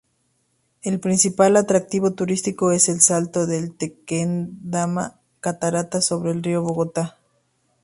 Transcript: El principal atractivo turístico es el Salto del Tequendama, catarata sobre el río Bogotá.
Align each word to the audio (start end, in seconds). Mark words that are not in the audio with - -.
El 0.81 0.99
principal 0.99 1.57
atractivo 1.57 2.13
turístico 2.15 2.71
es 2.71 2.89
el 2.89 3.01
Salto 3.01 3.45
del 3.45 3.77
Tequendama, 3.77 5.19
catarata 5.41 6.01
sobre 6.01 6.31
el 6.31 6.41
río 6.41 6.63
Bogotá. 6.63 7.19